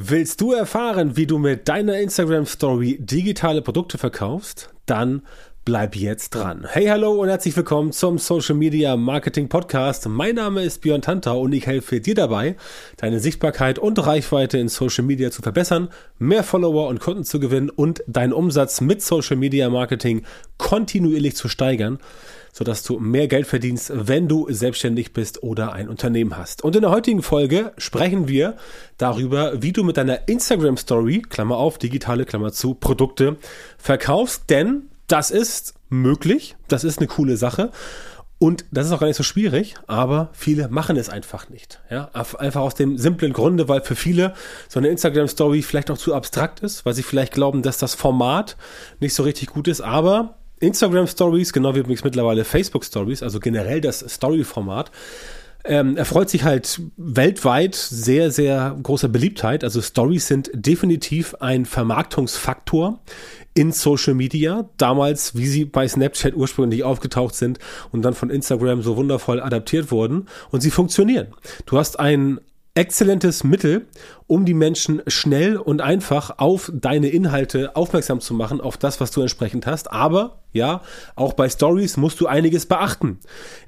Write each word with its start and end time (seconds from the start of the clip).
Willst 0.00 0.40
du 0.40 0.52
erfahren, 0.52 1.16
wie 1.16 1.26
du 1.26 1.38
mit 1.38 1.68
deiner 1.68 1.98
Instagram 1.98 2.46
Story 2.46 2.98
digitale 3.00 3.62
Produkte 3.62 3.98
verkaufst? 3.98 4.70
Dann 4.86 5.22
bleib 5.64 5.96
jetzt 5.96 6.36
dran. 6.36 6.64
Hey, 6.68 6.86
hallo 6.86 7.20
und 7.20 7.28
herzlich 7.28 7.56
willkommen 7.56 7.90
zum 7.90 8.16
Social 8.16 8.54
Media 8.54 8.96
Marketing 8.96 9.48
Podcast. 9.48 10.06
Mein 10.08 10.36
Name 10.36 10.62
ist 10.62 10.82
Björn 10.82 11.02
Tantau 11.02 11.40
und 11.40 11.52
ich 11.52 11.66
helfe 11.66 12.00
dir 12.00 12.14
dabei, 12.14 12.54
deine 12.98 13.18
Sichtbarkeit 13.18 13.80
und 13.80 13.98
Reichweite 13.98 14.58
in 14.58 14.68
Social 14.68 15.04
Media 15.04 15.32
zu 15.32 15.42
verbessern, 15.42 15.88
mehr 16.20 16.44
Follower 16.44 16.86
und 16.86 17.00
Kunden 17.00 17.24
zu 17.24 17.40
gewinnen 17.40 17.68
und 17.68 18.04
deinen 18.06 18.32
Umsatz 18.32 18.80
mit 18.80 19.02
Social 19.02 19.36
Media 19.36 19.68
Marketing 19.68 20.22
kontinuierlich 20.58 21.34
zu 21.34 21.48
steigern 21.48 21.98
sodass 22.58 22.82
du 22.82 22.98
mehr 22.98 23.28
Geld 23.28 23.46
verdienst, 23.46 23.92
wenn 23.94 24.26
du 24.26 24.48
selbstständig 24.50 25.12
bist 25.12 25.44
oder 25.44 25.74
ein 25.74 25.88
Unternehmen 25.88 26.36
hast. 26.36 26.64
Und 26.64 26.74
in 26.74 26.82
der 26.82 26.90
heutigen 26.90 27.22
Folge 27.22 27.72
sprechen 27.78 28.26
wir 28.26 28.56
darüber, 28.96 29.62
wie 29.62 29.72
du 29.72 29.84
mit 29.84 29.96
deiner 29.96 30.26
Instagram 30.26 30.76
Story, 30.76 31.22
Klammer 31.22 31.56
auf, 31.56 31.78
digitale 31.78 32.24
Klammer 32.24 32.52
zu, 32.52 32.74
Produkte 32.74 33.36
verkaufst, 33.78 34.50
denn 34.50 34.90
das 35.06 35.30
ist 35.30 35.74
möglich, 35.88 36.56
das 36.66 36.82
ist 36.82 36.98
eine 36.98 37.06
coole 37.06 37.36
Sache. 37.36 37.70
Und 38.40 38.64
das 38.72 38.86
ist 38.86 38.92
auch 38.92 39.00
gar 39.00 39.06
nicht 39.06 39.16
so 39.16 39.22
schwierig, 39.22 39.76
aber 39.86 40.30
viele 40.32 40.68
machen 40.68 40.96
es 40.96 41.08
einfach 41.08 41.48
nicht. 41.48 41.80
Ja, 41.90 42.10
einfach 42.12 42.60
aus 42.60 42.74
dem 42.74 42.98
simplen 42.98 43.32
Grunde, 43.32 43.68
weil 43.68 43.82
für 43.82 43.96
viele 43.96 44.34
so 44.68 44.80
eine 44.80 44.88
Instagram-Story 44.88 45.62
vielleicht 45.62 45.92
auch 45.92 45.98
zu 45.98 46.12
abstrakt 46.12 46.60
ist, 46.60 46.84
weil 46.84 46.94
sie 46.94 47.04
vielleicht 47.04 47.32
glauben, 47.32 47.62
dass 47.62 47.78
das 47.78 47.94
Format 47.94 48.56
nicht 48.98 49.14
so 49.14 49.22
richtig 49.22 49.48
gut 49.48 49.68
ist. 49.68 49.80
Aber 49.80 50.37
Instagram 50.60 51.06
Stories, 51.06 51.52
genau 51.52 51.74
wie 51.74 51.80
übrigens 51.80 52.04
mittlerweile 52.04 52.44
Facebook 52.44 52.84
Stories, 52.84 53.22
also 53.22 53.40
generell 53.40 53.80
das 53.80 54.00
Story-Format, 54.00 54.90
ähm, 55.64 55.96
erfreut 55.96 56.30
sich 56.30 56.44
halt 56.44 56.80
weltweit 56.96 57.74
sehr, 57.74 58.30
sehr 58.30 58.76
großer 58.82 59.08
Beliebtheit. 59.08 59.64
Also 59.64 59.82
Stories 59.82 60.26
sind 60.26 60.50
definitiv 60.54 61.34
ein 61.40 61.66
Vermarktungsfaktor 61.66 63.00
in 63.54 63.72
Social 63.72 64.14
Media. 64.14 64.68
Damals, 64.76 65.36
wie 65.36 65.46
sie 65.46 65.64
bei 65.64 65.86
Snapchat 65.86 66.34
ursprünglich 66.34 66.84
aufgetaucht 66.84 67.34
sind 67.34 67.58
und 67.92 68.02
dann 68.02 68.14
von 68.14 68.30
Instagram 68.30 68.82
so 68.82 68.96
wundervoll 68.96 69.40
adaptiert 69.40 69.90
wurden. 69.90 70.26
Und 70.50 70.60
sie 70.60 70.70
funktionieren. 70.70 71.28
Du 71.66 71.76
hast 71.76 71.98
ein 71.98 72.40
exzellentes 72.74 73.42
Mittel, 73.42 73.86
um 74.28 74.44
die 74.44 74.54
Menschen 74.54 75.02
schnell 75.08 75.56
und 75.56 75.80
einfach 75.80 76.38
auf 76.38 76.70
deine 76.72 77.08
Inhalte 77.08 77.74
aufmerksam 77.74 78.20
zu 78.20 78.34
machen, 78.34 78.60
auf 78.60 78.76
das, 78.76 79.00
was 79.00 79.10
du 79.10 79.20
entsprechend 79.20 79.66
hast. 79.66 79.90
Aber 79.90 80.38
ja, 80.52 80.80
auch 81.14 81.34
bei 81.34 81.48
Stories 81.48 81.98
musst 81.98 82.20
du 82.20 82.26
einiges 82.26 82.64
beachten. 82.64 83.18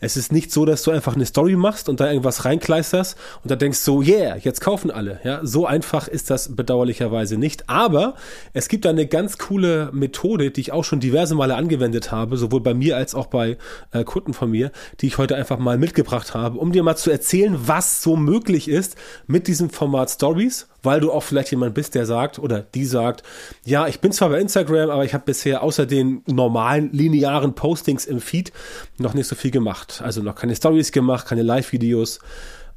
Es 0.00 0.17
ist 0.17 0.33
nicht 0.33 0.50
so, 0.50 0.64
dass 0.64 0.83
du 0.83 0.91
einfach 0.91 1.14
eine 1.14 1.27
Story 1.27 1.55
machst 1.55 1.91
und 1.91 2.00
da 2.00 2.09
irgendwas 2.09 2.47
reinkleisterst 2.47 3.17
und 3.42 3.50
da 3.50 3.56
denkst 3.56 3.78
so, 3.78 4.00
yeah, 4.00 4.36
jetzt 4.36 4.62
kaufen 4.62 4.91
alle. 4.91 5.20
Ja, 5.23 5.41
so 5.42 5.67
einfach 5.67 6.08
ist 6.08 6.31
das 6.31 6.56
bedauerlicherweise 6.56 7.36
nicht. 7.36 7.69
Aber 7.69 8.14
es 8.55 8.69
gibt 8.69 8.86
eine 8.86 9.06
ganz 9.06 9.36
coole 9.36 9.91
Methode, 9.92 10.51
die 10.51 10.62
ich 10.62 10.73
auch 10.73 10.84
schon 10.84 11.01
diverse 11.01 11.34
Male 11.34 11.55
angewendet 11.55 12.12
habe, 12.12 12.39
sowohl 12.39 12.62
bei 12.62 12.73
mir 12.73 12.97
als 12.97 13.14
auch 13.14 13.27
bei 13.27 13.58
äh, 13.92 14.03
Kunden 14.05 14.33
von 14.33 14.51
mir, 14.51 14.73
die 15.01 15.06
ich 15.06 15.19
heute 15.19 15.36
einfach 15.36 15.58
mal 15.58 15.77
mitgebracht 15.77 16.33
habe, 16.33 16.58
um 16.58 16.73
dir 16.73 16.83
mal 16.83 16.97
zu 16.97 17.11
erzählen, 17.11 17.56
was 17.67 18.03
so 18.03 18.17
möglich 18.17 18.69
ist 18.69 18.97
mit 19.27 19.48
diesem 19.48 19.69
Format 19.69 20.11
Stories 20.11 20.70
weil 20.83 21.00
du 21.00 21.12
auch 21.12 21.23
vielleicht 21.23 21.50
jemand 21.50 21.75
bist, 21.75 21.95
der 21.95 22.06
sagt 22.06 22.39
oder 22.39 22.61
die 22.61 22.84
sagt, 22.84 23.23
ja, 23.64 23.86
ich 23.86 24.00
bin 24.00 24.12
zwar 24.12 24.31
bei 24.31 24.41
Instagram, 24.41 24.91
aber 24.91 25.05
ich 25.05 25.14
habe 25.14 25.25
bisher 25.25 25.62
außer 25.62 25.86
den 25.86 26.23
normalen 26.27 26.91
linearen 26.92 27.55
Postings 27.55 28.06
im 28.06 28.20
Feed 28.20 28.53
noch 28.98 29.14
nicht 29.14 29.27
so 29.27 29.34
viel 29.34 29.51
gemacht. 29.51 30.01
Also 30.05 30.23
noch 30.23 30.34
keine 30.34 30.56
Stories 30.56 30.92
gemacht, 30.92 31.27
keine 31.27 31.42
Live-Videos 31.42 32.20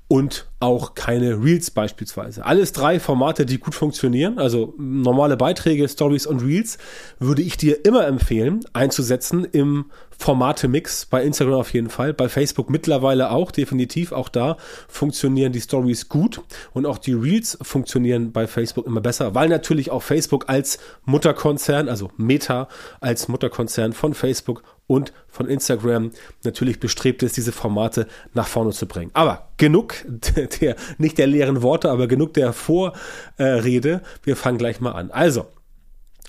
und 0.08 0.48
auch 0.60 0.96
keine 0.96 1.44
Reels 1.44 1.72
beispielsweise. 1.72 2.46
Alles 2.46 2.72
drei 2.72 3.00
Formate, 3.00 3.46
die 3.46 3.58
gut 3.58 3.76
funktionieren, 3.76 4.38
also 4.40 4.74
normale 4.78 5.38
Beiträge, 5.38 5.88
Stories 5.90 6.26
und 6.26 6.42
Reels, 6.42 6.78
würde 7.20 7.42
ich 7.42 7.58
dir 7.58 7.86
immer 7.86 8.08
empfehlen 8.08 8.62
einzusetzen 8.74 9.46
im 9.46 9.86
Formate-Mix, 10.18 11.08
bei 11.08 11.24
Instagram 11.24 11.56
auf 11.56 11.74
jeden 11.74 11.90
Fall, 11.90 12.14
bei 12.14 12.30
Facebook 12.30 12.70
mittlerweile 12.70 13.32
auch, 13.32 13.52
definitiv, 13.52 14.12
auch 14.12 14.30
da 14.30 14.58
funktionieren 14.88 15.52
die 15.52 15.60
Stories 15.60 16.08
gut. 16.08 16.42
Und 16.72 16.86
auch 16.86 16.98
die 16.98 17.14
Reels 17.14 17.58
funktionieren 17.62 18.32
bei 18.32 18.48
Facebook 18.48 18.86
immer 18.86 19.02
besser, 19.02 19.36
weil 19.36 19.50
natürlich 19.50 19.92
auch 19.92 20.04
Facebook 20.04 20.46
als 20.48 20.80
Mutterkonzern, 21.04 21.90
also 21.90 22.10
Meta 22.16 22.70
als 23.02 23.28
Mutterkonzern 23.28 23.92
von 23.92 24.14
Facebook 24.14 24.64
und 24.88 25.14
von 25.28 25.48
Instagram 25.48 26.12
natürlich 26.44 26.80
bestrebt 26.80 27.24
ist, 27.24 27.38
diese 27.38 27.52
Formate 27.52 28.08
nach 28.34 28.48
vorne 28.48 28.72
zu 28.72 28.86
bringen. 28.88 29.12
Aber 29.14 29.50
genug 29.58 29.96
der, 30.62 30.76
nicht 30.98 31.18
der 31.18 31.28
leeren 31.28 31.62
Worte, 31.62 31.90
aber 31.90 32.08
genug 32.08 32.34
der 32.34 32.54
Vorrede. 32.54 34.02
Wir 34.24 34.36
fangen 34.36 34.58
gleich 34.58 34.80
mal 34.82 34.92
an. 34.92 35.12
Also, 35.12 35.48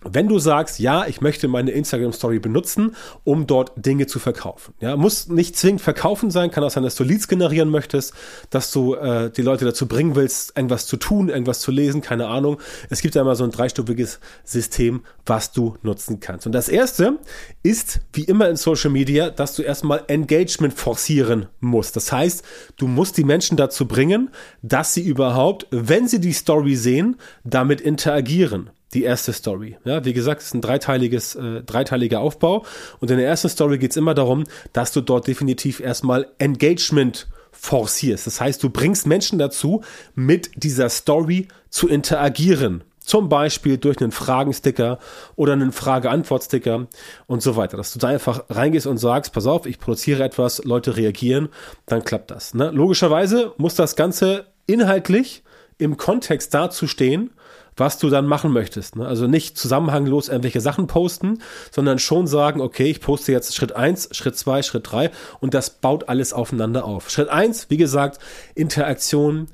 wenn 0.05 0.29
du 0.29 0.39
sagst, 0.39 0.79
ja, 0.79 1.07
ich 1.07 1.21
möchte 1.21 1.49
meine 1.49 1.71
Instagram 1.71 2.13
Story 2.13 2.39
benutzen, 2.39 2.95
um 3.25 3.47
dort 3.47 3.73
Dinge 3.77 4.07
zu 4.07 4.19
verkaufen. 4.19 4.75
Ja, 4.81 4.97
muss 4.97 5.29
nicht 5.29 5.57
zwingend 5.57 5.81
verkaufen 5.81 6.31
sein, 6.31 6.51
kann 6.51 6.65
auch 6.65 6.71
sein, 6.71 6.83
dass 6.83 6.95
du 6.95 7.05
Leads 7.05 7.29
generieren 7.29 7.71
möchtest, 7.71 8.15
dass 8.51 8.71
du 8.71 8.95
äh, 8.95 9.31
die 9.31 9.43
Leute 9.43 9.65
dazu 9.65 9.87
bringen 9.87 10.15
willst, 10.15 10.57
irgendwas 10.57 10.87
zu 10.87 10.97
tun, 10.97 11.29
irgendwas 11.29 11.61
zu 11.61 11.71
lesen, 11.71 12.01
keine 12.01 12.29
Ahnung. 12.29 12.59
Es 12.91 13.01
gibt 13.01 13.15
ja 13.15 13.23
immer 13.23 13.37
so 13.37 13.45
ein 13.45 13.51
dreistufiges 13.51 14.21
System, 14.45 15.03
was 15.27 15.53
du 15.53 15.77
nutzen 15.83 16.21
kannst. 16.21 16.47
Und 16.47 16.53
das 16.53 16.69
erste 16.69 17.19
ist, 17.63 18.01
wie 18.13 18.25
immer 18.25 18.49
in 18.49 18.57
Social 18.57 18.91
Media, 18.91 19.31
dass 19.31 19.55
du 19.55 19.63
erstmal 19.63 20.05
Engagement 20.09 20.75
forcieren 20.75 21.47
musst. 21.61 21.97
Das 21.97 22.13
heißt, 22.13 22.45
du 22.77 22.87
musst 22.87 23.17
die 23.17 23.25
Menschen 23.25 23.57
dazu 23.57 23.87
bringen, 23.87 24.31
dass 24.63 24.95
sie 24.95 25.03
überhaupt, 25.03 25.67
wenn 25.71 26.09
sie 26.09 26.21
die 26.21 26.33
Story 26.33 26.77
sehen, 26.77 27.17
damit 27.45 27.81
interagieren 27.81 28.71
die 28.94 29.03
erste 29.03 29.32
Story. 29.32 29.77
Ja, 29.84 30.05
wie 30.05 30.12
gesagt, 30.12 30.41
es 30.41 30.49
ist 30.49 30.55
ein 30.55 30.60
dreiteiliges, 30.60 31.34
äh, 31.34 31.62
dreiteiliger 31.62 32.21
Aufbau. 32.21 32.65
Und 33.00 33.10
in 33.10 33.19
der 33.19 33.27
ersten 33.27 33.49
Story 33.49 33.78
geht 33.78 33.91
es 33.91 33.97
immer 33.97 34.15
darum, 34.15 34.44
dass 34.72 34.93
du 34.93 35.00
dort 35.00 35.27
definitiv 35.27 35.81
erstmal 35.81 36.28
Engagement 36.38 37.27
forcierst. 37.53 38.27
Das 38.27 38.41
heißt, 38.41 38.62
du 38.62 38.71
bringst 38.71 39.06
Menschen 39.06 39.38
dazu, 39.38 39.82
mit 40.15 40.50
dieser 40.62 40.88
Story 40.88 41.49
zu 41.71 41.88
interagieren. 41.88 42.84
Zum 43.00 43.28
Beispiel 43.28 43.77
durch 43.77 44.00
einen 44.00 44.12
Fragensticker 44.12 44.99
oder 45.37 45.53
einen 45.53 45.72
Frage-Antwort-Sticker 45.72 46.87
und 47.26 47.43
so 47.43 47.56
weiter. 47.56 47.76
Dass 47.76 47.93
du 47.93 47.99
da 47.99 48.09
einfach 48.09 48.44
reingehst 48.49 48.87
und 48.87 48.97
sagst, 48.97 49.32
pass 49.34 49.47
auf, 49.47 49.66
ich 49.66 49.78
produziere 49.78 50.25
etwas, 50.25 50.65
Leute 50.65 50.97
reagieren, 50.97 51.50
dann 51.84 52.03
klappt 52.03 52.31
das. 52.31 52.55
Ne? 52.55 52.71
Logischerweise 52.71 53.53
muss 53.59 53.75
das 53.75 53.94
Ganze 53.94 54.47
inhaltlich 54.66 55.43
im 55.76 55.97
Kontext 55.97 56.55
dazu 56.55 56.87
stehen, 56.87 57.31
was 57.77 57.99
du 57.99 58.11
dann 58.11 58.27
machen 58.27 58.53
möchtest. 58.53 58.97
Ne? 58.97 59.07
Also 59.07 59.27
nicht 59.27 59.59
zusammenhanglos 59.59 60.29
irgendwelche 60.29 60.61
Sachen 60.61 60.87
posten, 60.87 61.39
sondern 61.71 61.99
schon 61.99 62.27
sagen, 62.27 62.61
okay, 62.61 62.87
ich 62.87 63.01
poste 63.01 63.33
jetzt 63.33 63.55
Schritt 63.55 63.75
eins, 63.75 64.09
Schritt 64.12 64.37
zwei, 64.37 64.62
Schritt 64.62 64.91
drei 64.91 65.11
und 65.41 65.55
das 65.55 65.71
baut 65.71 66.09
alles 66.09 66.33
aufeinander 66.33 66.85
auf. 66.85 67.11
Schritt 67.11 67.29
eins, 67.29 67.71
wie 67.71 67.77
gesagt, 67.77 68.19
Interaktion, 68.55 69.49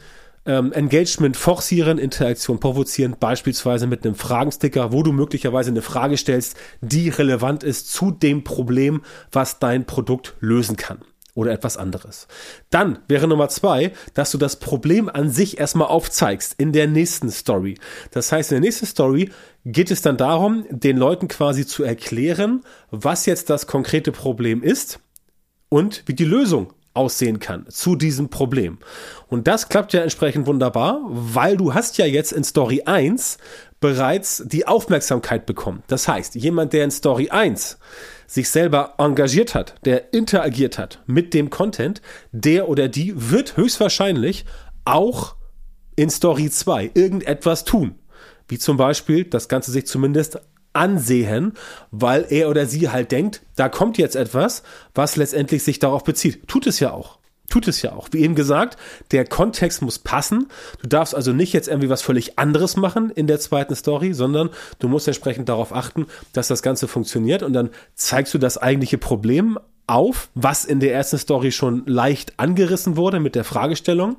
ähm, 0.47 0.73
Engagement 0.73 1.37
forcieren, 1.37 1.99
Interaktion 1.99 2.61
provozieren, 2.61 3.17
beispielsweise 3.19 3.87
mit 3.87 4.05
einem 4.05 4.15
Fragensticker, 4.15 4.93
wo 4.93 5.03
du 5.03 5.13
möglicherweise 5.13 5.71
eine 5.71 5.83
Frage 5.83 6.17
stellst, 6.17 6.57
die 6.81 7.09
relevant 7.09 7.63
ist 7.63 7.93
zu 7.93 8.11
dem 8.11 8.45
Problem, 8.45 9.03
was 9.33 9.59
dein 9.59 9.87
Produkt 9.87 10.35
lösen 10.41 10.77
kann 10.77 10.99
oder 11.35 11.53
etwas 11.53 11.77
anderes. 11.77 12.27
Dann 12.71 12.99
wäre 13.09 13.29
Nummer 13.29 13.49
zwei, 13.49 13.93
dass 14.15 14.31
du 14.31 14.39
das 14.39 14.57
Problem 14.57 15.09
an 15.09 15.31
sich 15.31 15.59
erstmal 15.59 15.89
aufzeigst 15.89 16.55
in 16.59 16.73
der 16.73 16.87
nächsten 16.87 17.31
Story. 17.31 17.79
Das 18.11 18.33
heißt, 18.33 18.53
in 18.53 18.57
der 18.57 18.69
nächsten 18.69 18.87
Story 18.87 19.31
geht 19.65 19.91
es 19.91 20.03
dann 20.03 20.17
darum, 20.17 20.65
den 20.71 20.97
Leuten 20.97 21.29
quasi 21.29 21.67
zu 21.67 21.85
erklären, 21.85 22.63
was 22.91 23.27
jetzt 23.27 23.51
das 23.51 23.67
konkrete 23.67 24.13
Problem 24.13 24.63
ist 24.63 25.01
und 25.69 26.03
wie 26.07 26.15
die 26.15 26.25
Lösung 26.25 26.73
aussehen 26.95 27.39
kann 27.39 27.67
zu 27.69 27.97
diesem 27.97 28.31
Problem. 28.31 28.79
Und 29.29 29.47
das 29.47 29.69
klappt 29.69 29.93
ja 29.93 30.03
entsprechend 30.03 30.47
wunderbar, 30.47 31.01
weil 31.09 31.57
du 31.57 31.75
hast 31.75 31.99
ja 31.99 32.07
jetzt 32.07 32.33
in 32.33 32.45
Story 32.45 32.83
1 32.85 33.39
bereits 33.81 34.43
die 34.47 34.67
Aufmerksamkeit 34.67 35.47
bekommen. 35.47 35.83
Das 35.87 36.09
heißt, 36.09 36.35
jemand, 36.35 36.73
der 36.73 36.85
in 36.85 36.91
Story 36.91 37.31
1 37.31 37.79
sich 38.27 38.51
selber 38.51 38.95
engagiert 38.99 39.55
hat, 39.55 39.75
der 39.85 40.13
interagiert 40.13 40.79
hat 40.79 41.03
mit 41.07 41.35
dem 41.35 41.51
Content, 41.51 42.03
der 42.33 42.69
oder 42.69 42.89
die 42.89 43.13
wird 43.17 43.57
höchstwahrscheinlich 43.57 44.45
auch 44.85 45.37
in 45.97 46.11
Story 46.11 46.51
2 46.51 46.93
irgendetwas 46.95 47.65
tun. 47.65 47.97
Wie 48.49 48.59
zum 48.59 48.77
Beispiel 48.77 49.25
das 49.25 49.49
Ganze 49.49 49.71
sich 49.71 49.87
zumindest 49.87 50.41
ansehen, 50.73 51.55
weil 51.91 52.27
er 52.31 52.49
oder 52.49 52.67
sie 52.67 52.89
halt 52.91 53.13
denkt, 53.13 53.43
da 53.57 53.69
kommt 53.69 53.99
jetzt 53.99 54.17
etwas, 54.17 54.63
was 54.95 55.17
letztendlich 55.17 55.63
sich 55.63 55.79
darauf 55.79 56.05
bezieht. 56.05 56.47
Tut 56.49 56.67
es 56.67 56.81
ja 56.81 56.93
auch. 56.93 57.19
Tut 57.51 57.67
es 57.67 57.83
ja 57.83 57.93
auch. 57.93 58.09
Wie 58.13 58.21
eben 58.21 58.37
gesagt, 58.37 58.79
der 59.11 59.25
Kontext 59.25 59.83
muss 59.83 59.99
passen. 59.99 60.47
Du 60.81 60.87
darfst 60.87 61.17
also 61.17 61.33
nicht 61.33 61.53
jetzt 61.53 61.67
irgendwie 61.67 61.91
was 61.91 62.01
völlig 62.01 62.39
anderes 62.39 62.77
machen 62.77 63.11
in 63.11 63.27
der 63.27 63.41
zweiten 63.41 63.75
Story, 63.75 64.15
sondern 64.15 64.51
du 64.79 64.89
musst 64.89 65.09
entsprechend 65.09 65.49
darauf 65.49 65.75
achten, 65.75 66.07
dass 66.33 66.47
das 66.47 66.63
Ganze 66.63 66.87
funktioniert 66.87 67.43
und 67.43 67.53
dann 67.53 67.71
zeigst 67.97 68.33
du 68.35 68.39
das 68.39 68.57
eigentliche 68.57 68.99
Problem 68.99 69.59
auf, 69.89 70.31
was 70.35 70.65
in 70.65 70.79
der 70.79 70.95
ersten 70.95 71.19
Story 71.19 71.51
schon 71.51 71.83
leicht 71.87 72.35
angerissen 72.39 72.97
wurde 72.97 73.19
mit 73.19 73.35
der 73.35 73.43
Fragestellung. 73.43 74.17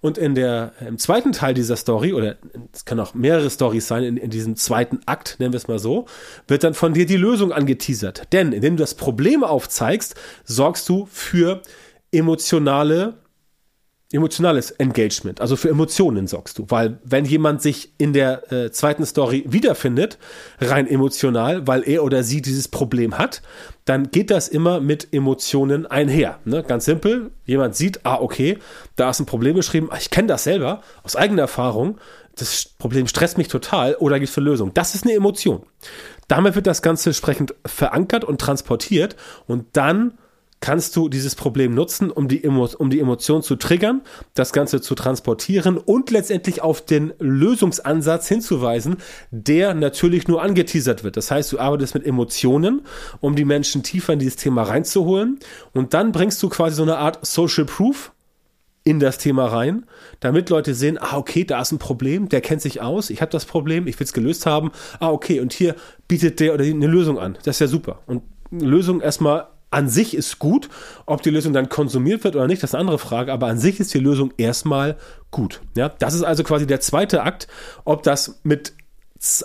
Und 0.00 0.18
in 0.18 0.34
der, 0.34 0.72
im 0.86 0.98
zweiten 0.98 1.32
Teil 1.32 1.54
dieser 1.54 1.76
Story, 1.76 2.12
oder 2.12 2.36
es 2.72 2.84
können 2.84 3.00
auch 3.00 3.14
mehrere 3.14 3.50
Stories 3.50 3.86
sein, 3.86 4.04
in, 4.04 4.16
in 4.16 4.30
diesem 4.30 4.56
zweiten 4.56 5.00
Akt, 5.06 5.36
nennen 5.38 5.52
wir 5.52 5.58
es 5.58 5.68
mal 5.68 5.78
so, 5.78 6.06
wird 6.46 6.64
dann 6.64 6.74
von 6.74 6.94
dir 6.94 7.06
die 7.06 7.16
Lösung 7.16 7.52
angeteasert. 7.52 8.32
Denn 8.32 8.52
indem 8.52 8.76
du 8.76 8.82
das 8.82 8.94
Problem 8.94 9.42
aufzeigst, 9.42 10.14
sorgst 10.44 10.88
du 10.88 11.06
für 11.10 11.62
emotionale 12.12 13.14
emotionales 14.10 14.70
Engagement, 14.70 15.42
also 15.42 15.54
für 15.56 15.68
Emotionen 15.68 16.26
sorgst 16.26 16.58
du, 16.58 16.64
weil 16.68 16.98
wenn 17.04 17.26
jemand 17.26 17.60
sich 17.60 17.92
in 17.98 18.14
der 18.14 18.50
äh, 18.50 18.70
zweiten 18.70 19.04
Story 19.04 19.44
wiederfindet, 19.46 20.16
rein 20.60 20.86
emotional, 20.86 21.66
weil 21.66 21.86
er 21.86 22.02
oder 22.02 22.22
sie 22.22 22.40
dieses 22.40 22.68
Problem 22.68 23.18
hat, 23.18 23.42
dann 23.84 24.10
geht 24.10 24.30
das 24.30 24.48
immer 24.48 24.80
mit 24.80 25.12
Emotionen 25.12 25.86
einher. 25.86 26.38
Ne? 26.46 26.62
Ganz 26.62 26.86
simpel, 26.86 27.32
jemand 27.44 27.76
sieht, 27.76 28.06
ah 28.06 28.18
okay, 28.20 28.58
da 28.96 29.10
ist 29.10 29.20
ein 29.20 29.26
Problem 29.26 29.56
beschrieben, 29.56 29.90
ich 29.98 30.10
kenne 30.10 30.28
das 30.28 30.44
selber 30.44 30.80
aus 31.02 31.14
eigener 31.14 31.42
Erfahrung, 31.42 31.98
das 32.34 32.66
Problem 32.78 33.08
stresst 33.08 33.36
mich 33.36 33.48
total 33.48 33.94
oder 33.96 34.18
gibt 34.18 34.30
es 34.30 34.38
eine 34.38 34.46
Lösung. 34.46 34.72
Das 34.72 34.94
ist 34.94 35.04
eine 35.04 35.14
Emotion. 35.14 35.64
Damit 36.28 36.54
wird 36.54 36.66
das 36.66 36.80
Ganze 36.82 37.10
entsprechend 37.10 37.54
verankert 37.66 38.24
und 38.24 38.40
transportiert 38.40 39.16
und 39.46 39.66
dann 39.72 40.14
kannst 40.60 40.96
du 40.96 41.08
dieses 41.08 41.34
Problem 41.34 41.74
nutzen, 41.74 42.10
um 42.10 42.28
die, 42.28 42.42
Emo 42.42 42.68
um 42.78 42.90
die 42.90 43.00
Emotion 43.00 43.42
zu 43.42 43.56
triggern, 43.56 44.02
das 44.34 44.52
Ganze 44.52 44.80
zu 44.80 44.94
transportieren 44.94 45.78
und 45.78 46.10
letztendlich 46.10 46.62
auf 46.62 46.84
den 46.84 47.12
Lösungsansatz 47.18 48.28
hinzuweisen, 48.28 48.96
der 49.30 49.74
natürlich 49.74 50.26
nur 50.28 50.42
angeteasert 50.42 51.04
wird. 51.04 51.16
Das 51.16 51.30
heißt, 51.30 51.52
du 51.52 51.58
arbeitest 51.58 51.94
mit 51.94 52.04
Emotionen, 52.04 52.82
um 53.20 53.36
die 53.36 53.44
Menschen 53.44 53.82
tiefer 53.82 54.12
in 54.12 54.18
dieses 54.18 54.36
Thema 54.36 54.64
reinzuholen 54.64 55.38
und 55.72 55.94
dann 55.94 56.12
bringst 56.12 56.42
du 56.42 56.48
quasi 56.48 56.76
so 56.76 56.82
eine 56.82 56.98
Art 56.98 57.24
Social 57.24 57.64
Proof 57.64 58.12
in 58.84 59.00
das 59.00 59.18
Thema 59.18 59.46
rein, 59.46 59.84
damit 60.20 60.48
Leute 60.48 60.74
sehen, 60.74 60.98
ah, 60.98 61.18
okay, 61.18 61.44
da 61.44 61.60
ist 61.60 61.72
ein 61.72 61.78
Problem, 61.78 62.30
der 62.30 62.40
kennt 62.40 62.62
sich 62.62 62.80
aus, 62.80 63.10
ich 63.10 63.20
habe 63.20 63.30
das 63.30 63.44
Problem, 63.44 63.86
ich 63.86 64.00
will 64.00 64.06
es 64.06 64.14
gelöst 64.14 64.46
haben, 64.46 64.70
ah, 64.98 65.10
okay, 65.10 65.40
und 65.40 65.52
hier 65.52 65.74
bietet 66.08 66.40
der 66.40 66.54
oder 66.54 66.64
die 66.64 66.70
eine 66.70 66.86
Lösung 66.86 67.18
an. 67.18 67.36
Das 67.44 67.56
ist 67.56 67.60
ja 67.60 67.66
super. 67.66 68.00
Und 68.06 68.22
Lösung 68.50 69.02
erstmal 69.02 69.48
an 69.70 69.88
sich 69.88 70.14
ist 70.14 70.38
gut. 70.38 70.68
Ob 71.06 71.22
die 71.22 71.30
Lösung 71.30 71.52
dann 71.52 71.68
konsumiert 71.68 72.24
wird 72.24 72.36
oder 72.36 72.46
nicht, 72.46 72.62
das 72.62 72.70
ist 72.70 72.74
eine 72.74 72.80
andere 72.80 72.98
Frage. 72.98 73.32
Aber 73.32 73.46
an 73.46 73.58
sich 73.58 73.80
ist 73.80 73.92
die 73.94 73.98
Lösung 73.98 74.32
erstmal 74.36 74.96
gut. 75.30 75.60
Ja, 75.76 75.88
das 75.88 76.14
ist 76.14 76.22
also 76.22 76.42
quasi 76.44 76.66
der 76.66 76.80
zweite 76.80 77.22
Akt. 77.22 77.48
Ob 77.84 78.02
das 78.02 78.40
mit 78.42 78.72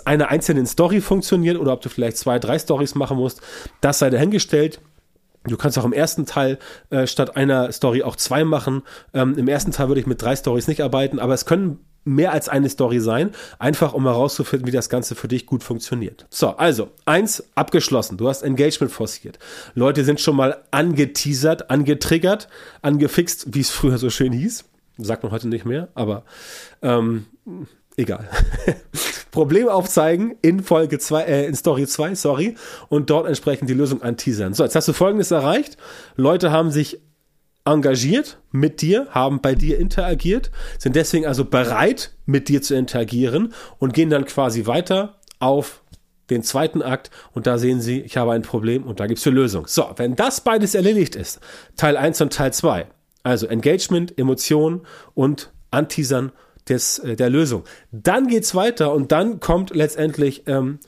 einer 0.04 0.28
einzelnen 0.28 0.66
Story 0.66 1.00
funktioniert 1.00 1.58
oder 1.58 1.72
ob 1.72 1.80
du 1.80 1.88
vielleicht 1.88 2.16
zwei, 2.16 2.38
drei 2.38 2.58
Stories 2.58 2.94
machen 2.94 3.16
musst, 3.16 3.40
das 3.80 3.98
sei 3.98 4.10
dahingestellt. 4.10 4.80
Du 5.46 5.56
kannst 5.56 5.78
auch 5.78 5.84
im 5.84 5.92
ersten 5.92 6.26
Teil 6.26 6.58
äh, 6.90 7.06
statt 7.06 7.36
einer 7.36 7.70
Story 7.72 8.02
auch 8.02 8.16
zwei 8.16 8.44
machen. 8.44 8.82
Ähm, 9.12 9.36
Im 9.36 9.48
ersten 9.48 9.72
Teil 9.72 9.88
würde 9.88 10.00
ich 10.00 10.06
mit 10.06 10.20
drei 10.22 10.36
Stories 10.36 10.68
nicht 10.68 10.82
arbeiten, 10.82 11.18
aber 11.18 11.34
es 11.34 11.44
können 11.44 11.80
mehr 12.04 12.32
als 12.32 12.48
eine 12.48 12.68
Story 12.68 13.00
sein, 13.00 13.30
einfach 13.58 13.94
um 13.94 14.04
herauszufinden, 14.04 14.66
wie 14.66 14.72
das 14.72 14.88
Ganze 14.88 15.14
für 15.14 15.28
dich 15.28 15.46
gut 15.46 15.62
funktioniert. 15.62 16.26
So, 16.30 16.50
also, 16.50 16.90
eins 17.06 17.42
abgeschlossen. 17.54 18.16
Du 18.16 18.28
hast 18.28 18.42
Engagement 18.42 18.92
forciert. 18.92 19.38
Leute 19.74 20.04
sind 20.04 20.20
schon 20.20 20.36
mal 20.36 20.62
angeteasert, 20.70 21.70
angetriggert, 21.70 22.48
angefixt, 22.82 23.54
wie 23.54 23.60
es 23.60 23.70
früher 23.70 23.98
so 23.98 24.10
schön 24.10 24.32
hieß. 24.32 24.64
Sagt 24.98 25.22
man 25.22 25.32
heute 25.32 25.48
nicht 25.48 25.64
mehr, 25.64 25.88
aber 25.94 26.24
ähm, 26.82 27.26
egal. 27.96 28.28
Problem 29.34 29.68
aufzeigen 29.68 30.36
in 30.42 30.62
Folge 30.62 31.00
2, 31.00 31.22
äh, 31.24 31.46
in 31.46 31.56
Story 31.56 31.88
2, 31.88 32.14
sorry, 32.14 32.54
und 32.88 33.10
dort 33.10 33.26
entsprechend 33.26 33.68
die 33.68 33.74
Lösung 33.74 34.00
anteasern. 34.00 34.54
So, 34.54 34.62
jetzt 34.62 34.76
hast 34.76 34.86
du 34.86 34.92
folgendes 34.92 35.32
erreicht. 35.32 35.76
Leute 36.14 36.52
haben 36.52 36.70
sich 36.70 37.00
engagiert 37.64 38.38
mit 38.52 38.80
dir, 38.80 39.08
haben 39.10 39.40
bei 39.40 39.56
dir 39.56 39.78
interagiert, 39.78 40.52
sind 40.78 40.94
deswegen 40.94 41.26
also 41.26 41.44
bereit, 41.44 42.14
mit 42.26 42.48
dir 42.48 42.62
zu 42.62 42.76
interagieren 42.76 43.52
und 43.80 43.92
gehen 43.92 44.08
dann 44.08 44.24
quasi 44.24 44.66
weiter 44.66 45.16
auf 45.40 45.82
den 46.30 46.44
zweiten 46.44 46.80
Akt 46.80 47.10
und 47.32 47.48
da 47.48 47.58
sehen 47.58 47.80
sie, 47.80 48.02
ich 48.02 48.16
habe 48.16 48.32
ein 48.32 48.42
Problem 48.42 48.84
und 48.84 49.00
da 49.00 49.08
gibt's 49.08 49.26
eine 49.26 49.34
Lösung. 49.34 49.66
So, 49.66 49.90
wenn 49.96 50.14
das 50.14 50.42
beides 50.42 50.76
erledigt 50.76 51.16
ist, 51.16 51.40
Teil 51.76 51.96
1 51.96 52.20
und 52.20 52.32
Teil 52.32 52.52
2, 52.52 52.86
also 53.24 53.48
Engagement, 53.48 54.16
Emotion 54.16 54.82
und 55.14 55.52
Anteasern 55.72 56.30
des, 56.68 56.98
äh, 57.00 57.16
der 57.16 57.30
Lösung, 57.30 57.64
dann 57.92 58.26
geht's 58.28 58.54
weiter 58.54 58.92
und 58.92 59.12
dann 59.12 59.40
kommt 59.40 59.74
letztendlich 59.74 60.44
ähm, 60.46 60.78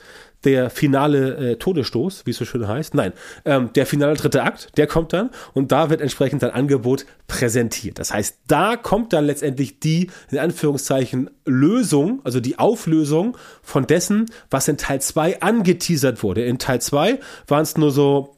der 0.46 0.70
finale 0.70 1.52
äh, 1.52 1.56
Todesstoß, 1.56 2.25
wie 2.25 2.31
es 2.31 2.37
so 2.37 2.44
schön 2.44 2.67
heißt. 2.67 2.94
Nein, 2.94 3.12
ähm, 3.44 3.70
der 3.75 3.84
finale 3.84 4.14
dritte 4.14 4.44
Akt, 4.44 4.70
der 4.76 4.87
kommt 4.87 5.12
dann 5.12 5.31
und 5.55 5.73
da 5.73 5.90
wird 5.90 6.00
entsprechend 6.00 6.44
ein 6.44 6.50
Angebot 6.50 7.05
präsentiert. 7.26 7.99
Das 7.99 8.12
heißt, 8.12 8.38
da 8.46 8.76
kommt 8.76 9.12
dann 9.12 9.25
letztendlich 9.26 9.81
die, 9.81 10.11
in 10.31 10.38
Anführungszeichen, 10.38 11.31
Lösung, 11.44 12.20
also 12.25 12.38
die 12.38 12.58
Auflösung 12.58 13.37
von 13.62 13.87
dessen, 13.87 14.26
was 14.49 14.69
in 14.69 14.76
Teil 14.79 15.00
2 15.00 15.43
angeteasert 15.43 16.22
wurde. 16.22 16.44
In 16.44 16.58
Teil 16.58 16.81
2 16.81 17.19
waren 17.49 17.62
es 17.62 17.76
nur 17.76 17.90
so, 17.90 18.37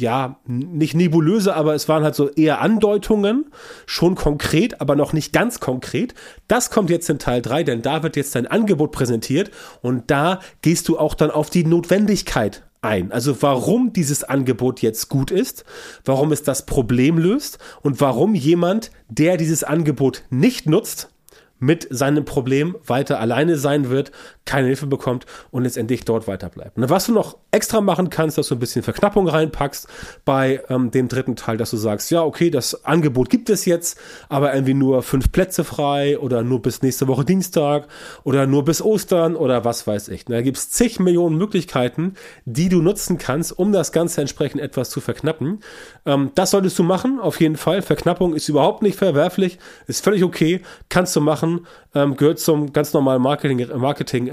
ja, 0.00 0.40
nicht 0.46 0.94
nebulöse, 0.94 1.54
aber 1.54 1.74
es 1.74 1.88
waren 1.88 2.02
halt 2.02 2.14
so 2.14 2.28
eher 2.30 2.60
Andeutungen, 2.60 3.46
schon 3.86 4.14
konkret, 4.14 4.80
aber 4.80 4.96
noch 4.96 5.12
nicht 5.12 5.32
ganz 5.32 5.60
konkret. 5.60 6.14
Das 6.48 6.70
kommt 6.70 6.90
jetzt 6.90 7.08
in 7.10 7.18
Teil 7.18 7.42
3, 7.42 7.64
denn 7.64 7.82
da 7.82 8.02
wird 8.02 8.16
jetzt 8.16 8.34
dein 8.34 8.46
Angebot 8.46 8.92
präsentiert 8.92 9.50
und 9.82 10.10
da 10.10 10.40
gehst 10.62 10.88
du 10.88 10.98
auch 10.98 11.14
dann 11.14 11.30
auf 11.30 11.50
die 11.50 11.64
Notwendigkeit 11.64 12.64
ein. 12.82 13.12
Also 13.12 13.42
warum 13.42 13.92
dieses 13.92 14.24
Angebot 14.24 14.80
jetzt 14.80 15.08
gut 15.08 15.30
ist, 15.30 15.64
warum 16.04 16.32
es 16.32 16.42
das 16.42 16.66
Problem 16.66 17.18
löst 17.18 17.58
und 17.82 18.00
warum 18.00 18.34
jemand, 18.34 18.90
der 19.08 19.36
dieses 19.36 19.64
Angebot 19.64 20.22
nicht 20.30 20.66
nutzt, 20.66 21.10
mit 21.60 21.86
seinem 21.90 22.24
Problem 22.24 22.76
weiter 22.84 23.20
alleine 23.20 23.56
sein 23.56 23.90
wird, 23.90 24.10
keine 24.46 24.66
Hilfe 24.66 24.86
bekommt 24.86 25.26
und 25.52 25.62
letztendlich 25.62 26.04
dort 26.04 26.26
weiter 26.26 26.48
bleibt. 26.48 26.76
Und 26.76 26.88
was 26.90 27.06
du 27.06 27.12
noch 27.12 27.36
extra 27.52 27.80
machen 27.80 28.10
kannst, 28.10 28.38
dass 28.38 28.48
du 28.48 28.56
ein 28.56 28.58
bisschen 28.58 28.82
Verknappung 28.82 29.28
reinpackst 29.28 29.86
bei 30.24 30.62
ähm, 30.68 30.90
dem 30.90 31.08
dritten 31.08 31.36
Teil, 31.36 31.58
dass 31.58 31.70
du 31.70 31.76
sagst, 31.76 32.10
ja, 32.10 32.22
okay, 32.22 32.50
das 32.50 32.84
Angebot 32.84 33.30
gibt 33.30 33.50
es 33.50 33.66
jetzt, 33.66 33.98
aber 34.28 34.54
irgendwie 34.54 34.74
nur 34.74 35.02
fünf 35.02 35.30
Plätze 35.30 35.62
frei 35.62 36.18
oder 36.18 36.42
nur 36.42 36.62
bis 36.62 36.82
nächste 36.82 37.06
Woche 37.06 37.24
Dienstag 37.24 37.86
oder 38.24 38.46
nur 38.46 38.64
bis 38.64 38.82
Ostern 38.82 39.36
oder 39.36 39.64
was 39.64 39.86
weiß 39.86 40.08
ich. 40.08 40.24
Da 40.24 40.40
gibt 40.42 40.56
es 40.56 40.70
zig 40.70 40.98
Millionen 40.98 41.36
Möglichkeiten, 41.36 42.14
die 42.44 42.68
du 42.68 42.80
nutzen 42.80 43.18
kannst, 43.18 43.56
um 43.56 43.72
das 43.72 43.92
Ganze 43.92 44.22
entsprechend 44.22 44.62
etwas 44.62 44.90
zu 44.90 45.00
verknappen. 45.00 45.60
Ähm, 46.06 46.30
das 46.34 46.50
solltest 46.52 46.78
du 46.78 46.82
machen, 46.82 47.20
auf 47.20 47.38
jeden 47.40 47.56
Fall. 47.56 47.82
Verknappung 47.82 48.34
ist 48.34 48.48
überhaupt 48.48 48.82
nicht 48.82 48.96
verwerflich, 48.96 49.58
ist 49.86 50.02
völlig 50.02 50.24
okay, 50.24 50.62
kannst 50.88 51.14
du 51.14 51.20
machen 51.20 51.49
machen, 51.50 51.66
ähm, 51.94 52.16
gehört 52.16 52.38
zum 52.38 52.72
ganz 52.72 52.92
normalen 52.92 53.22
Marketing-Repertoire. 53.22 53.78
Marketing, 53.80 54.28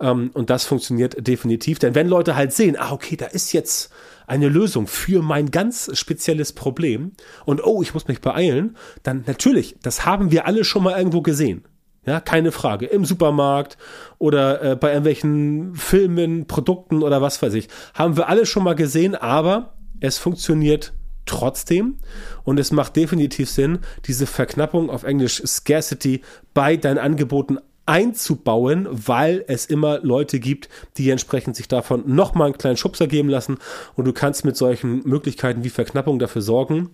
äh, 0.00 0.10
ähm, 0.10 0.30
und 0.34 0.50
das 0.50 0.64
funktioniert 0.64 1.26
definitiv. 1.26 1.78
Denn 1.78 1.94
wenn 1.94 2.08
Leute 2.08 2.36
halt 2.36 2.52
sehen, 2.52 2.76
ah, 2.78 2.92
okay, 2.92 3.16
da 3.16 3.26
ist 3.26 3.52
jetzt 3.52 3.92
eine 4.26 4.48
Lösung 4.48 4.86
für 4.86 5.22
mein 5.22 5.50
ganz 5.50 5.90
spezielles 5.94 6.52
Problem 6.52 7.12
und 7.46 7.64
oh, 7.64 7.82
ich 7.82 7.94
muss 7.94 8.08
mich 8.08 8.20
beeilen, 8.20 8.76
dann 9.02 9.24
natürlich, 9.26 9.76
das 9.82 10.04
haben 10.04 10.30
wir 10.30 10.46
alle 10.46 10.64
schon 10.64 10.82
mal 10.82 10.98
irgendwo 10.98 11.22
gesehen. 11.22 11.64
Ja, 12.04 12.20
keine 12.20 12.52
Frage. 12.52 12.86
Im 12.86 13.04
Supermarkt 13.04 13.76
oder 14.18 14.62
äh, 14.62 14.76
bei 14.76 14.88
irgendwelchen 14.88 15.74
Filmen, 15.74 16.46
Produkten 16.46 17.02
oder 17.02 17.20
was 17.20 17.42
weiß 17.42 17.52
ich. 17.54 17.68
Haben 17.92 18.16
wir 18.16 18.28
alle 18.28 18.46
schon 18.46 18.64
mal 18.64 18.74
gesehen, 18.74 19.14
aber 19.14 19.74
es 20.00 20.16
funktioniert 20.16 20.94
trotzdem. 21.28 21.98
Und 22.44 22.58
es 22.58 22.72
macht 22.72 22.96
definitiv 22.96 23.50
Sinn, 23.50 23.80
diese 24.06 24.26
Verknappung 24.26 24.90
auf 24.90 25.04
Englisch 25.04 25.42
Scarcity 25.46 26.22
bei 26.54 26.76
deinen 26.76 26.98
Angeboten 26.98 27.58
einzubauen, 27.86 28.86
weil 28.90 29.44
es 29.48 29.64
immer 29.64 30.00
Leute 30.00 30.40
gibt, 30.40 30.68
die 30.98 31.08
entsprechend 31.08 31.56
sich 31.56 31.68
davon 31.68 32.02
nochmal 32.06 32.48
einen 32.48 32.58
kleinen 32.58 32.76
Schubser 32.76 33.06
geben 33.06 33.30
lassen. 33.30 33.58
Und 33.94 34.04
du 34.04 34.12
kannst 34.12 34.44
mit 34.44 34.56
solchen 34.56 35.02
Möglichkeiten 35.08 35.64
wie 35.64 35.70
Verknappung 35.70 36.18
dafür 36.18 36.42
sorgen, 36.42 36.90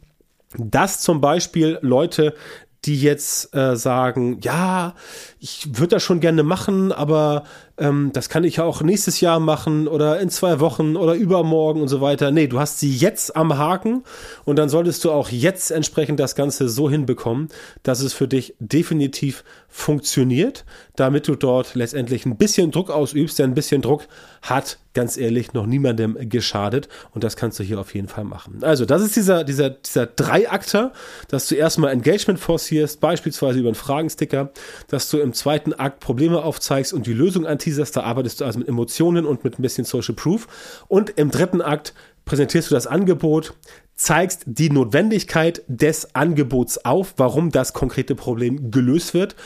dass 0.57 1.01
zum 1.01 1.21
Beispiel 1.21 1.79
Leute 1.83 2.35
die 2.87 3.01
jetzt 3.01 3.55
äh, 3.55 3.77
sagen, 3.77 4.39
ja, 4.43 4.95
ich 5.41 5.79
würde 5.79 5.97
das 5.97 6.03
schon 6.03 6.21
gerne 6.21 6.43
machen, 6.43 6.93
aber 6.93 7.45
ähm, 7.77 8.11
das 8.13 8.29
kann 8.29 8.45
ich 8.45 8.57
ja 8.57 8.65
auch 8.65 8.83
nächstes 8.83 9.21
Jahr 9.21 9.41
machen 9.41 9.89
oder 9.89 10.21
in 10.21 10.31
zwei 10.31 10.61
Wochen 10.61 10.97
oder 10.97 11.15
übermorgen 11.15 11.81
und 11.81 11.89
so 11.89 12.01
weiter. 12.01 12.31
Nee, 12.31 12.47
du 12.47 12.59
hast 12.59 12.81
sie 12.81 12.95
jetzt 12.95 13.37
am 13.37 13.57
Haken 13.57 14.05
und 14.45 14.57
dann 14.57 14.69
solltest 14.69 15.05
du 15.05 15.11
auch 15.11 15.31
jetzt 15.31 15.71
entsprechend 15.71 16.21
das 16.21 16.35
Ganze 16.35 16.69
so 16.69 16.89
hinbekommen, 16.89 17.49
dass 17.83 18.01
es 18.01 18.13
für 18.13 18.29
dich 18.29 18.55
definitiv 18.59 19.45
funktioniert, 19.69 20.65
damit 20.97 21.27
du 21.27 21.35
dort 21.35 21.75
letztendlich 21.75 22.27
ein 22.27 22.37
bisschen 22.37 22.71
Druck 22.71 22.91
ausübst, 22.91 23.39
denn 23.39 23.51
ein 23.51 23.55
bisschen 23.55 23.83
Druck 23.83 24.07
hat 24.43 24.79
ganz 24.95 25.17
ehrlich 25.17 25.53
noch 25.53 25.67
niemandem 25.67 26.17
geschadet. 26.29 26.89
Und 27.13 27.25
das 27.25 27.37
kannst 27.37 27.59
du 27.59 27.65
hier 27.65 27.79
auf 27.79 27.95
jeden 27.95 28.09
Fall 28.09 28.25
machen. 28.25 28.59
Also 28.63 28.87
das 28.87 29.03
ist 29.03 29.17
dieser, 29.17 29.45
dieser, 29.45 29.71
dieser 29.71 30.07
Dreiakter, 30.07 30.93
dass 31.29 31.49
du 31.49 31.57
erstmal 31.57 31.93
Engagement 31.93 32.39
forcierst, 32.39 33.01
beispielsweise 33.01 33.59
über 33.59 33.69
einen 33.69 33.75
Fragensticker, 33.75 34.53
dass 34.89 35.11
du 35.11 35.19
im 35.19 35.33
zweiten 35.33 35.73
Akt 35.73 36.01
Probleme 36.01 36.43
aufzeigst 36.43 36.93
und 36.93 37.07
die 37.07 37.13
Lösung 37.13 37.47
anteaserst, 37.47 37.97
da 37.97 38.03
arbeitest 38.03 38.41
du 38.41 38.45
also 38.45 38.59
mit 38.61 38.69
Emotionen 38.69 39.27
und 39.27 39.45
mit 39.45 39.59
ein 39.59 39.63
bisschen 39.63 39.85
Social 39.85 40.15
Proof. 40.15 40.85
Und 40.89 41.11
im 41.11 41.31
dritten 41.31 41.61
Akt 41.61 41.95
präsentierst 42.25 42.71
du 42.71 42.75
das 42.75 42.87
Angebot, 42.87 43.55
zeigst 43.97 44.43
die 44.47 44.71
Notwendigkeit 44.71 45.63
des 45.69 46.15
Angebots 46.15 46.85
auf, 46.85 47.15
warum 47.17 47.51
das 47.51 47.73
konkrete 47.73 48.15
Problem 48.15 48.71
gelöst 48.71 49.15
wird, 49.15 49.37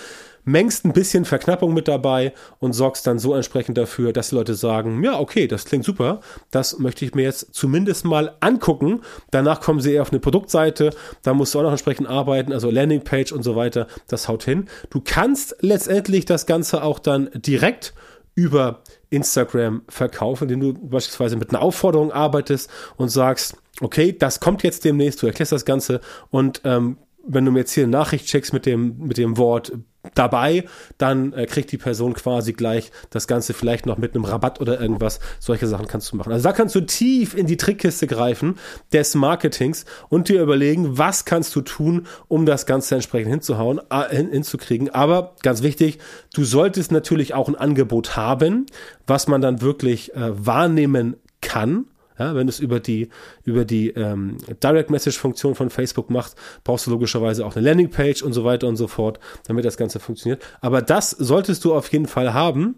mengst 0.49 0.85
ein 0.85 0.93
bisschen 0.93 1.25
Verknappung 1.25 1.75
mit 1.75 1.88
dabei 1.88 2.33
und 2.59 2.73
sorgst 2.73 3.07
dann 3.07 3.19
so 3.19 3.35
entsprechend 3.35 3.76
dafür, 3.76 4.12
dass 4.12 4.31
die 4.31 4.35
Leute 4.35 4.55
sagen, 4.55 5.02
ja, 5.05 5.21
okay, 5.21 5.47
das 5.47 5.67
klingt 5.67 5.85
super, 5.85 6.21
das 6.50 6.78
möchte 6.78 7.05
ich 7.05 7.14
mir 7.14 7.23
jetzt 7.23 7.55
zumindest 7.55 8.05
mal 8.05 8.35
angucken. 8.40 9.02
Danach 9.31 9.61
kommen 9.61 9.81
sie 9.81 9.93
eher 9.93 10.02
auf 10.02 10.11
eine 10.11 10.21
Produktseite, 10.21 10.90
da 11.23 11.35
musst 11.35 11.55
du 11.55 11.59
auch 11.59 11.64
noch 11.64 11.71
entsprechend 11.71 12.09
arbeiten, 12.09 12.52
also 12.52 12.71
Landingpage 12.71 13.33
und 13.33 13.43
so 13.43 13.57
weiter, 13.57 13.87
das 14.09 14.26
haut 14.26 14.45
hin. 14.45 14.69
Du 14.90 15.02
kannst 15.05 15.57
letztendlich 15.61 16.25
das 16.25 16.47
Ganze 16.47 16.83
auch 16.83 16.99
dann 16.99 17.28
direkt 17.35 17.93
über 18.35 18.83
Instagram 19.11 19.83
verkaufen, 19.88 20.49
indem 20.49 20.61
du 20.61 20.88
beispielsweise 20.88 21.37
mit 21.37 21.50
einer 21.50 21.61
Aufforderung 21.61 22.11
arbeitest 22.11 22.71
und 22.97 23.11
sagst, 23.11 23.57
okay, 23.81 24.17
das 24.17 24.40
kommt 24.40 24.62
jetzt 24.62 24.85
demnächst, 24.85 25.23
du 25.23 25.26
erklärst 25.26 25.52
das 25.52 25.64
Ganze 25.64 26.00
und 26.31 26.62
ähm, 26.64 26.97
wenn 27.28 27.45
du 27.45 27.52
mir 27.52 27.61
jetzt 27.61 27.73
hier 27.73 27.85
eine 27.85 27.93
Nachricht 27.93 28.26
checkst 28.26 28.52
mit 28.52 28.64
dem, 28.64 28.97
mit 28.99 29.19
dem 29.19 29.37
Wort 29.37 29.73
dabei, 30.14 30.64
dann 30.98 31.32
äh, 31.32 31.46
kriegt 31.46 31.72
die 31.72 31.78
Person 31.78 32.14
quasi 32.14 32.52
gleich 32.52 32.90
das 33.10 33.26
Ganze 33.26 33.54
vielleicht 33.54 33.86
noch 33.86 33.98
mit 33.98 34.14
einem 34.14 34.24
Rabatt 34.24 34.60
oder 34.60 34.80
irgendwas. 34.80 35.20
Solche 35.38 35.66
Sachen 35.66 35.86
kannst 35.86 36.12
du 36.12 36.16
machen. 36.16 36.32
Also 36.32 36.42
da 36.42 36.52
kannst 36.52 36.74
du 36.74 36.80
tief 36.80 37.34
in 37.34 37.46
die 37.46 37.56
Trickkiste 37.56 38.06
greifen 38.06 38.56
des 38.92 39.14
Marketings 39.14 39.84
und 40.08 40.28
dir 40.28 40.42
überlegen, 40.42 40.98
was 40.98 41.24
kannst 41.24 41.54
du 41.56 41.60
tun, 41.60 42.06
um 42.28 42.46
das 42.46 42.66
Ganze 42.66 42.94
entsprechend 42.94 43.30
hinzuhauen, 43.30 43.80
äh, 43.90 44.14
hin, 44.14 44.30
hinzukriegen. 44.30 44.90
Aber 44.90 45.34
ganz 45.42 45.62
wichtig, 45.62 45.98
du 46.34 46.44
solltest 46.44 46.92
natürlich 46.92 47.34
auch 47.34 47.48
ein 47.48 47.56
Angebot 47.56 48.16
haben, 48.16 48.66
was 49.06 49.28
man 49.28 49.40
dann 49.40 49.60
wirklich 49.60 50.14
äh, 50.14 50.46
wahrnehmen 50.46 51.16
kann 51.40 51.86
ja, 52.18 52.34
wenn 52.34 52.46
du 52.46 52.50
es 52.50 52.60
über 52.60 52.80
die, 52.80 53.08
über 53.44 53.64
die 53.64 53.90
ähm, 53.90 54.37
Direct 54.62 54.90
Message 54.90 55.18
Funktion 55.18 55.54
von 55.54 55.70
Facebook 55.70 56.10
macht, 56.10 56.34
brauchst 56.64 56.87
du 56.87 56.90
logischerweise 56.90 57.44
auch 57.46 57.56
eine 57.56 57.64
Landingpage 57.64 58.22
und 58.22 58.32
so 58.32 58.44
weiter 58.44 58.66
und 58.68 58.76
so 58.76 58.87
fort, 58.88 59.20
damit 59.46 59.64
das 59.64 59.76
Ganze 59.76 60.00
funktioniert. 60.00 60.42
Aber 60.60 60.82
das 60.82 61.10
solltest 61.10 61.64
du 61.64 61.75
auf 61.75 61.90
jeden 61.92 62.06
Fall 62.06 62.34
haben. 62.34 62.76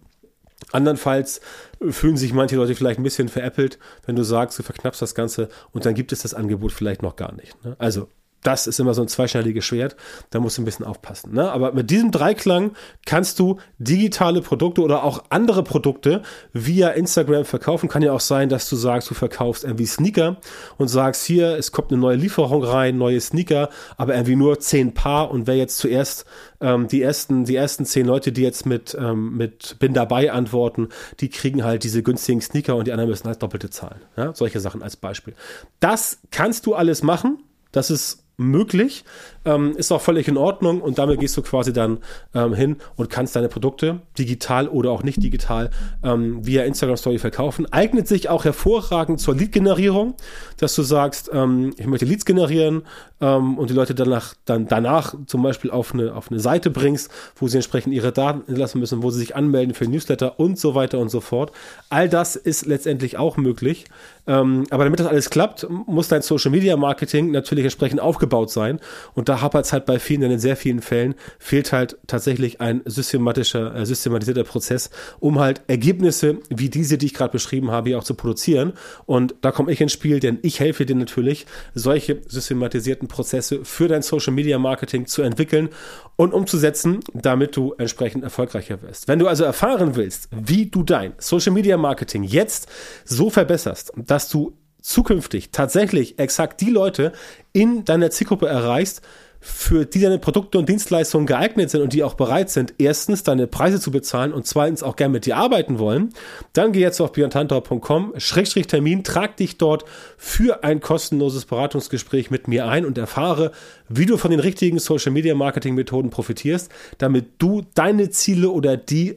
Andernfalls 0.73 1.41
fühlen 1.89 2.17
sich 2.17 2.35
manche 2.35 2.57
Leute 2.57 2.75
vielleicht 2.75 3.01
ein 3.01 3.03
bisschen 3.03 3.29
veräppelt, 3.29 3.79
wenn 4.05 4.15
du 4.15 4.23
sagst, 4.23 4.59
du 4.59 4.63
verknappst 4.63 5.01
das 5.01 5.15
Ganze 5.15 5.49
und 5.73 5.87
dann 5.87 5.95
gibt 5.95 6.13
es 6.13 6.23
das 6.23 6.35
Angebot 6.35 6.73
vielleicht 6.73 7.03
noch 7.03 7.17
gar 7.17 7.33
nicht. 7.33 7.65
Ne? 7.65 7.77
Also 7.79 8.09
das 8.43 8.67
ist 8.67 8.81
immer 8.81 8.95
so 8.95 9.03
ein 9.03 9.09
zweischneidiges 9.09 9.65
Schwert. 9.65 9.97
Da 10.31 10.41
musst 10.41 10.57
du 10.57 10.63
ein 10.63 10.65
bisschen 10.65 10.87
aufpassen. 10.87 11.35
Ne? 11.35 11.51
Aber 11.51 11.73
mit 11.73 11.91
diesem 11.91 12.11
Dreiklang 12.11 12.73
kannst 13.05 13.39
du 13.39 13.59
digitale 13.79 14.41
Produkte 14.41 14.81
oder 14.83 15.05
auch 15.05 15.25
andere 15.29 15.63
Produkte 15.63 16.23
via 16.53 16.91
Instagram 16.91 17.45
verkaufen. 17.45 17.89
Kann 17.89 18.03
ja 18.03 18.13
auch 18.13 18.21
sein, 18.21 18.49
dass 18.49 18.69
du 18.69 18.77
sagst, 18.77 19.11
du 19.11 19.15
verkaufst 19.15 19.65
irgendwie 19.65 19.87
Sneaker 19.87 20.39
und 20.79 20.89
sagst, 20.89 21.25
hier, 21.25 21.57
es 21.59 21.73
kommt 21.73 21.91
eine 21.93 22.01
neue 22.01 22.17
Lieferung 22.17 22.65
rein, 22.65 22.97
neue 22.97 23.21
Sneaker, 23.21 23.69
aber 23.97 24.15
irgendwie 24.15 24.37
nur 24.37 24.59
zehn 24.61 24.95
Paar 24.95 25.31
und 25.31 25.47
wer 25.47 25.57
jetzt 25.57 25.79
zuerst 25.79 26.25
ähm, 26.61 26.89
die 26.89 27.03
ersten, 27.03 27.45
die 27.45 27.57
ersten 27.57 27.85
zehn 27.85 28.07
Leute, 28.07 28.33
die 28.33 28.43
jetzt 28.43 28.67
mit, 28.67 28.97
ähm, 28.99 29.37
mit 29.37 29.77
bin 29.79 29.95
dabei 29.95 30.33
antworten, 30.33 30.89
die 31.21 31.29
kriegen 31.29 31.65
halt 31.65 31.85
diese 31.85 32.03
günstigen 32.03 32.41
Sneaker 32.41 32.77
und 32.77 32.87
die 32.87 32.93
anderen 32.93 33.11
müssen 33.11 33.27
halt 33.27 33.43
doppelte 33.43 33.71
zahlen. 33.71 34.01
Ja? 34.17 34.35
Solche 34.35 34.61
Sachen 34.61 34.83
als 34.83 34.97
Beispiel. 34.97 35.35
Das 35.81 36.19
kannst 36.31 36.67
du 36.67 36.75
alles 36.75 37.03
machen. 37.03 37.43
Das 37.73 37.91
ist 37.91 38.25
möglich, 38.41 39.05
ähm, 39.45 39.77
ist 39.77 39.93
auch 39.93 40.01
völlig 40.01 40.29
in 40.29 40.37
Ordnung 40.37 40.81
und 40.81 40.99
damit 40.99 41.21
gehst 41.21 41.37
du 41.37 41.43
quasi 41.43 41.73
dann 41.73 41.99
ähm, 42.35 42.55
hin 42.55 42.77
und 42.97 43.11
kannst 43.11 43.37
deine 43.37 43.49
Produkte 43.49 44.01
digital 44.19 44.69
oder 44.69 44.91
auch 44.91 45.03
nicht 45.03 45.23
digital 45.23 45.71
ähm, 46.03 46.45
via 46.47 46.65
Instagram 46.65 46.97
Story 46.97 47.19
verkaufen. 47.19 47.71
Eignet 47.73 48.09
sich 48.09 48.29
auch 48.29 48.45
hervorragend 48.45 49.21
zur 49.21 49.35
Lead-Generierung, 49.35 50.15
dass 50.59 50.75
du 50.75 50.83
sagst, 50.83 51.31
ähm, 51.33 51.73
ich 51.77 51.87
möchte 51.87 52.07
Leads 52.07 52.25
generieren 52.25 52.83
ähm, 53.21 53.59
und 53.59 53.71
die 53.71 53.75
Leute 53.75 53.95
danach, 53.95 54.35
dann 54.45 54.67
danach 54.67 55.15
zum 55.27 55.43
Beispiel 55.43 55.71
auf 55.71 55.95
eine, 55.95 56.15
auf 56.15 56.31
eine 56.31 56.41
Seite 56.41 56.71
bringst, 56.71 57.11
wo 57.37 57.49
sie 57.49 57.59
entsprechend 57.59 57.95
ihre 57.95 58.13
Daten 58.13 58.43
hinterlassen 58.47 58.79
müssen, 58.79 59.03
wo 59.03 59.11
sie 59.11 59.21
sich 59.21 59.37
anmelden 59.37 59.75
für 59.75 59.87
Newsletter 59.87 60.39
und 60.39 60.59
so 60.59 60.75
weiter 60.75 60.99
und 60.99 61.11
so 61.11 61.21
fort. 61.21 61.53
All 61.89 62.09
das 62.09 62.37
ist 62.37 62.67
letztendlich 62.67 63.17
auch 63.17 63.37
möglich. 63.37 63.87
Ähm, 64.27 64.67
aber 64.71 64.85
damit 64.85 65.01
das 65.01 65.07
alles 65.07 65.31
klappt, 65.31 65.67
muss 65.69 66.09
dein 66.09 66.23
Social 66.23 66.51
Media 66.51 66.77
Marketing 66.77 67.31
natürlich 67.31 67.65
entsprechend 67.65 68.01
aufgebaut 68.01 68.51
sein. 68.51 68.81
Und 69.15 69.29
da 69.29 69.41
hapert 69.41 69.67
es 69.67 69.73
halt 69.73 69.87
bei 69.87 69.99
vielen, 69.99 70.23
denn 70.23 70.31
in 70.31 70.39
sehr 70.39 70.57
vielen 70.57 70.83
Fällen 70.83 71.15
fehlt 71.39 71.73
halt 71.73 71.99
tatsächlich 72.07 72.61
ein 72.61 72.83
systematischer, 72.85 73.75
äh, 73.75 73.87
systematisierter 73.87 74.45
Prozess, 74.45 74.91
um 75.19 75.39
halt 75.39 75.63
Ergebnisse 75.67 76.39
wie 76.49 76.69
diese, 76.69 76.99
die 76.99 77.07
ich 77.07 77.15
gerade 77.15 77.33
beschrieben 77.33 77.71
habe, 77.71 77.91
hier 77.91 77.99
auch 77.99 78.05
zu 78.05 78.15
produzieren. 78.15 78.73
Und 79.07 79.35
da 79.41 79.53
komme 79.53 79.73
ich 79.73 79.81
ins 79.81 79.93
Spiel, 79.93 80.21
denn 80.21 80.39
ich 80.43 80.61
helfe 80.61 80.87
dir 80.87 80.97
natürlich, 80.97 81.47
solche 81.75 82.23
systematisierten 82.27 83.09
Prozesse 83.09 83.65
für 83.65 83.89
dein 83.89 84.03
Social 84.03 84.33
Media 84.33 84.59
Marketing 84.59 85.07
zu 85.07 85.23
entwickeln 85.23 85.71
und 86.17 86.35
umzusetzen, 86.35 87.01
damit 87.15 87.57
du 87.57 87.75
entsprechend 87.79 88.25
erfolgreicher 88.25 88.83
wirst. 88.83 89.09
Wenn 89.09 89.19
du 89.19 89.27
also 89.27 89.45
erfahren 89.45 89.97
willst, 89.97 90.29
wie 90.31 90.67
du 90.67 90.83
dein 90.83 91.15
Social 91.19 91.53
Media 91.53 91.77
Marketing 91.77 92.25
jetzt 92.25 92.69
so 93.05 93.31
verbesserst, 93.31 93.93
dass 93.97 94.20
du 94.29 94.57
zukünftig 94.81 95.51
tatsächlich 95.51 96.19
exakt 96.19 96.61
die 96.61 96.71
Leute 96.71 97.13
in 97.53 97.85
deiner 97.85 98.11
Zielgruppe 98.11 98.49
erreichst, 98.49 99.03
für 99.43 99.87
die 99.87 100.01
deine 100.01 100.19
Produkte 100.19 100.59
und 100.59 100.69
Dienstleistungen 100.69 101.27
geeignet 101.27 101.71
sind 101.71 101.81
und 101.81 101.95
die 101.95 102.05
auch 102.05 102.13
bereit 102.13 102.51
sind, 102.51 102.75
erstens 102.77 103.23
deine 103.23 103.47
Preise 103.47 103.81
zu 103.81 103.91
bezahlen 103.91 104.35
und 104.35 104.47
zweitens 104.47 104.83
auch 104.83 104.97
gerne 104.97 105.13
mit 105.13 105.25
dir 105.25 105.39
arbeiten 105.39 105.79
wollen, 105.79 106.11
dann 106.53 106.73
geh 106.73 106.81
jetzt 106.81 107.01
auf 107.01 107.13
björntantor.com, 107.13 108.13
Schrägstrich 108.19 108.67
Termin, 108.67 109.03
trag 109.03 109.39
dich 109.39 109.57
dort 109.57 109.87
für 110.19 110.63
ein 110.63 110.81
kostenloses 110.81 111.47
Beratungsgespräch 111.47 112.31
mit 112.31 112.49
mir 112.49 112.67
ein 112.67 112.85
und 112.85 112.99
erfahre, 112.99 113.53
wie 113.89 114.05
du 114.05 114.19
von 114.19 114.31
den 114.31 114.41
richtigen 114.41 114.79
Social 114.79 115.13
Media 115.13 115.35
Marketing 115.35 115.75
Methoden 115.75 116.11
profitierst, 116.11 116.71
damit 116.99 117.31
du 117.39 117.63
deine 117.75 118.11
Ziele 118.11 118.51
oder 118.51 118.77
die 118.77 119.17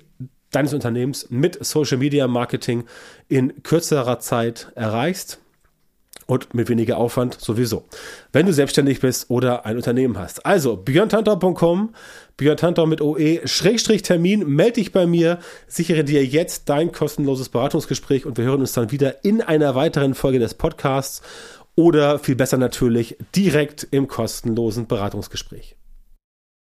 deines 0.56 0.74
Unternehmens 0.74 1.28
mit 1.30 1.64
Social 1.64 1.98
Media 1.98 2.28
Marketing 2.28 2.86
in 3.28 3.64
kürzerer 3.64 4.20
Zeit 4.20 4.72
erreichst 4.76 5.40
und 6.26 6.54
mit 6.54 6.70
weniger 6.70 6.98
Aufwand 6.98 7.40
sowieso. 7.40 7.84
Wenn 8.32 8.46
du 8.46 8.54
selbstständig 8.54 9.02
bist 9.02 9.30
oder 9.30 9.66
ein 9.66 9.76
Unternehmen 9.76 10.18
hast. 10.18 10.46
Also 10.46 10.78
björntantor.com, 10.78 11.94
björntantor 12.38 12.88
mit 12.88 13.02
OE, 13.02 13.42
Schrägstrich 13.46 14.04
Termin, 14.04 14.48
melde 14.48 14.74
dich 14.74 14.92
bei 14.92 15.06
mir, 15.06 15.40
sichere 15.68 16.04
dir 16.04 16.26
jetzt 16.26 16.70
dein 16.70 16.92
kostenloses 16.92 17.50
Beratungsgespräch 17.50 18.26
und 18.26 18.38
wir 18.38 18.46
hören 18.46 18.62
uns 18.62 18.74
dann 18.74 18.92
wieder 18.92 19.24
in 19.24 19.42
einer 19.42 19.76
weiteren 19.76 20.14
Folge 20.14 20.40
des 20.40 20.54
Podcasts 20.54 21.22
oder 21.76 22.20
viel 22.20 22.36
besser 22.36 22.58
natürlich 22.58 23.18
direkt 23.36 23.88
im 23.92 24.08
kostenlosen 24.08 24.88
Beratungsgespräch. 24.88 25.76